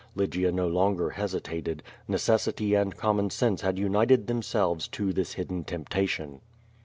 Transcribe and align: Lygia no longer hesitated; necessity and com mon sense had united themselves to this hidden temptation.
Lygia 0.15 0.51
no 0.51 0.67
longer 0.67 1.11
hesitated; 1.11 1.83
necessity 2.07 2.73
and 2.73 2.97
com 2.97 3.17
mon 3.17 3.29
sense 3.29 3.61
had 3.61 3.77
united 3.77 4.25
themselves 4.25 4.87
to 4.87 5.13
this 5.13 5.33
hidden 5.33 5.63
temptation. 5.63 6.41